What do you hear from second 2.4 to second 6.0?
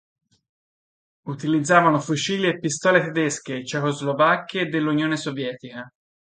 e pistole tedesche, cecoslovacche e dell'Unione Sovietica.